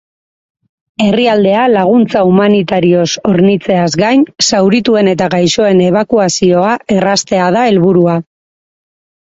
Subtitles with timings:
[1.07, 8.21] Herrialdea laguntza humanitarioz hornitzeaz gain, zaurituen eta gaixoen ebakuazioa erraztea da helburua.